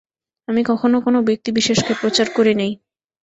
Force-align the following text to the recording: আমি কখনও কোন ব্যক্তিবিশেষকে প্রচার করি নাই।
আমি 0.47 0.61
কখনও 0.63 0.99
কোন 1.01 1.15
ব্যক্তিবিশেষকে 1.27 1.93
প্রচার 2.01 2.27
করি 2.37 2.53
নাই। 2.55 2.71